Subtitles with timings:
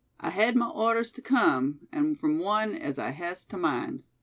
[0.19, 4.01] I hed my orders tuh come, an' from one as I hes tuh mind."